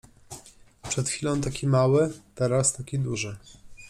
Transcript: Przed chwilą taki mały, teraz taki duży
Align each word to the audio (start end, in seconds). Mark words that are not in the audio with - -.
Przed 0.89 1.09
chwilą 1.09 1.41
taki 1.41 1.67
mały, 1.67 2.13
teraz 2.35 2.73
taki 2.73 2.99
duży 2.99 3.37